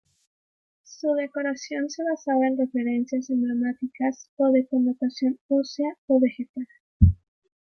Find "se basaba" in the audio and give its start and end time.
1.91-2.47